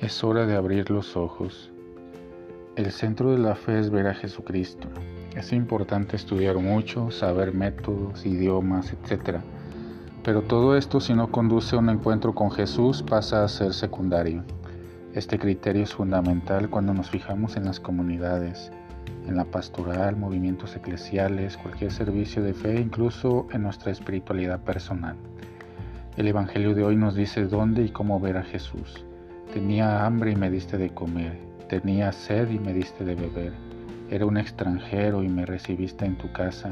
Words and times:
Es 0.00 0.22
hora 0.22 0.46
de 0.46 0.54
abrir 0.54 0.90
los 0.90 1.16
ojos. 1.16 1.72
El 2.76 2.92
centro 2.92 3.32
de 3.32 3.38
la 3.38 3.56
fe 3.56 3.80
es 3.80 3.90
ver 3.90 4.06
a 4.06 4.14
Jesucristo. 4.14 4.86
Es 5.34 5.52
importante 5.52 6.14
estudiar 6.14 6.56
mucho, 6.58 7.10
saber 7.10 7.52
métodos, 7.52 8.24
idiomas, 8.24 8.92
etc. 8.92 9.40
Pero 10.22 10.42
todo 10.42 10.76
esto 10.76 11.00
si 11.00 11.14
no 11.14 11.32
conduce 11.32 11.74
a 11.74 11.80
un 11.80 11.88
encuentro 11.88 12.32
con 12.32 12.52
Jesús 12.52 13.02
pasa 13.02 13.42
a 13.42 13.48
ser 13.48 13.74
secundario. 13.74 14.44
Este 15.14 15.36
criterio 15.36 15.82
es 15.82 15.94
fundamental 15.94 16.70
cuando 16.70 16.94
nos 16.94 17.10
fijamos 17.10 17.56
en 17.56 17.64
las 17.64 17.80
comunidades, 17.80 18.70
en 19.26 19.34
la 19.34 19.46
pastoral, 19.46 20.14
movimientos 20.14 20.76
eclesiales, 20.76 21.56
cualquier 21.56 21.90
servicio 21.90 22.40
de 22.40 22.54
fe, 22.54 22.80
incluso 22.80 23.48
en 23.50 23.64
nuestra 23.64 23.90
espiritualidad 23.90 24.60
personal. 24.60 25.16
El 26.16 26.28
Evangelio 26.28 26.76
de 26.76 26.84
hoy 26.84 26.94
nos 26.94 27.16
dice 27.16 27.46
dónde 27.46 27.82
y 27.82 27.88
cómo 27.88 28.20
ver 28.20 28.36
a 28.36 28.44
Jesús. 28.44 29.04
Tenía 29.52 30.04
hambre 30.04 30.32
y 30.32 30.36
me 30.36 30.50
diste 30.50 30.76
de 30.76 30.90
comer, 30.90 31.38
tenía 31.68 32.12
sed 32.12 32.50
y 32.50 32.58
me 32.58 32.74
diste 32.74 33.02
de 33.02 33.14
beber, 33.14 33.52
era 34.10 34.26
un 34.26 34.36
extranjero 34.36 35.22
y 35.22 35.28
me 35.28 35.46
recibiste 35.46 36.04
en 36.04 36.16
tu 36.16 36.30
casa, 36.32 36.70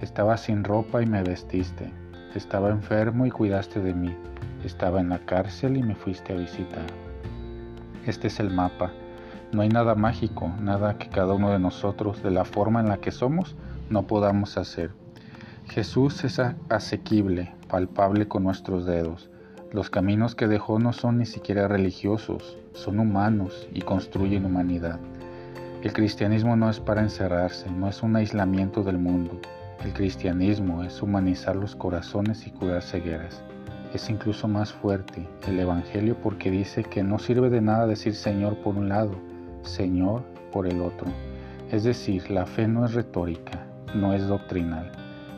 estaba 0.00 0.36
sin 0.36 0.64
ropa 0.64 1.02
y 1.02 1.06
me 1.06 1.22
vestiste, 1.22 1.92
estaba 2.34 2.70
enfermo 2.70 3.26
y 3.26 3.30
cuidaste 3.30 3.80
de 3.80 3.94
mí, 3.94 4.12
estaba 4.64 5.00
en 5.00 5.08
la 5.08 5.20
cárcel 5.20 5.76
y 5.76 5.84
me 5.84 5.94
fuiste 5.94 6.32
a 6.32 6.36
visitar. 6.36 6.86
Este 8.06 8.26
es 8.26 8.40
el 8.40 8.50
mapa. 8.50 8.90
No 9.52 9.62
hay 9.62 9.68
nada 9.68 9.94
mágico, 9.94 10.52
nada 10.60 10.98
que 10.98 11.08
cada 11.08 11.32
uno 11.32 11.50
de 11.50 11.60
nosotros, 11.60 12.22
de 12.24 12.32
la 12.32 12.44
forma 12.44 12.80
en 12.80 12.88
la 12.88 12.98
que 12.98 13.12
somos, 13.12 13.54
no 13.88 14.08
podamos 14.08 14.58
hacer. 14.58 14.90
Jesús 15.68 16.24
es 16.24 16.40
asequible, 16.68 17.52
palpable 17.68 18.26
con 18.26 18.42
nuestros 18.42 18.84
dedos. 18.84 19.30
Los 19.72 19.90
caminos 19.90 20.36
que 20.36 20.46
dejó 20.46 20.78
no 20.78 20.92
son 20.92 21.18
ni 21.18 21.26
siquiera 21.26 21.66
religiosos, 21.66 22.56
son 22.72 23.00
humanos 23.00 23.68
y 23.74 23.82
construyen 23.82 24.44
humanidad. 24.44 25.00
El 25.82 25.92
cristianismo 25.92 26.54
no 26.56 26.70
es 26.70 26.78
para 26.78 27.02
encerrarse, 27.02 27.68
no 27.70 27.88
es 27.88 28.02
un 28.02 28.14
aislamiento 28.14 28.84
del 28.84 28.98
mundo. 28.98 29.40
El 29.84 29.92
cristianismo 29.92 30.84
es 30.84 31.02
humanizar 31.02 31.56
los 31.56 31.74
corazones 31.74 32.46
y 32.46 32.50
curar 32.52 32.82
cegueras. 32.82 33.42
Es 33.92 34.08
incluso 34.08 34.46
más 34.46 34.72
fuerte 34.72 35.28
el 35.48 35.58
Evangelio 35.58 36.16
porque 36.22 36.50
dice 36.50 36.84
que 36.84 37.02
no 37.02 37.18
sirve 37.18 37.50
de 37.50 37.60
nada 37.60 37.86
decir 37.86 38.14
Señor 38.14 38.56
por 38.58 38.76
un 38.76 38.88
lado, 38.88 39.16
Señor 39.62 40.22
por 40.52 40.68
el 40.68 40.80
otro. 40.80 41.08
Es 41.72 41.82
decir, 41.82 42.30
la 42.30 42.46
fe 42.46 42.68
no 42.68 42.84
es 42.84 42.94
retórica, 42.94 43.66
no 43.94 44.14
es 44.14 44.26
doctrinal. 44.28 44.92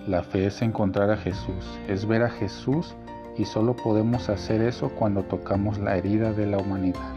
La 0.06 0.22
fe 0.22 0.46
es 0.46 0.60
encontrar 0.60 1.10
a 1.10 1.16
Jesús, 1.16 1.78
es 1.88 2.06
ver 2.06 2.22
a 2.22 2.30
Jesús 2.30 2.94
y 3.38 3.44
solo 3.44 3.74
podemos 3.76 4.28
hacer 4.28 4.60
eso 4.60 4.90
cuando 4.90 5.22
tocamos 5.22 5.78
la 5.78 5.96
herida 5.96 6.32
de 6.32 6.46
la 6.46 6.58
humanidad. 6.58 7.14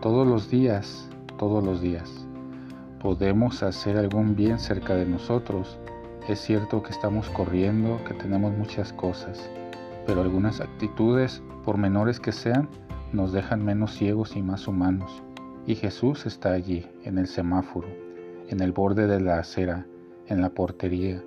Todos 0.00 0.26
los 0.26 0.48
días, 0.48 1.10
todos 1.36 1.64
los 1.64 1.80
días, 1.80 2.26
podemos 3.00 3.62
hacer 3.64 3.96
algún 3.96 4.36
bien 4.36 4.60
cerca 4.60 4.94
de 4.94 5.04
nosotros. 5.04 5.78
Es 6.28 6.40
cierto 6.40 6.82
que 6.82 6.90
estamos 6.90 7.28
corriendo, 7.30 8.00
que 8.04 8.14
tenemos 8.14 8.56
muchas 8.56 8.92
cosas, 8.92 9.50
pero 10.06 10.22
algunas 10.22 10.60
actitudes, 10.60 11.42
por 11.64 11.76
menores 11.76 12.20
que 12.20 12.30
sean, 12.30 12.68
nos 13.12 13.32
dejan 13.32 13.64
menos 13.64 13.94
ciegos 13.94 14.36
y 14.36 14.42
más 14.42 14.68
humanos. 14.68 15.22
Y 15.66 15.74
Jesús 15.74 16.24
está 16.26 16.52
allí, 16.52 16.86
en 17.02 17.18
el 17.18 17.26
semáforo, 17.26 17.88
en 18.48 18.60
el 18.60 18.70
borde 18.70 19.08
de 19.08 19.20
la 19.20 19.40
acera, 19.40 19.86
en 20.28 20.40
la 20.40 20.50
portería, 20.50 21.20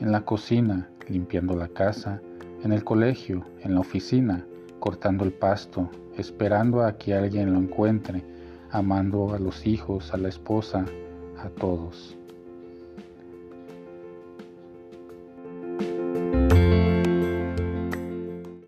en 0.00 0.10
la 0.10 0.22
cocina, 0.22 0.88
limpiando 1.08 1.54
la 1.54 1.68
casa, 1.68 2.22
en 2.62 2.72
el 2.72 2.84
colegio, 2.84 3.44
en 3.60 3.74
la 3.74 3.80
oficina, 3.80 4.46
cortando 4.78 5.24
el 5.24 5.32
pasto, 5.32 5.90
esperando 6.16 6.82
a 6.82 6.96
que 6.96 7.14
alguien 7.14 7.52
lo 7.52 7.58
encuentre, 7.58 8.24
amando 8.70 9.34
a 9.34 9.38
los 9.38 9.66
hijos, 9.66 10.12
a 10.14 10.16
la 10.16 10.28
esposa, 10.28 10.84
a 11.38 11.48
todos. 11.48 12.16